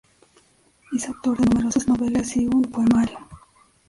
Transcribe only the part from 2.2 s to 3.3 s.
y un poemario.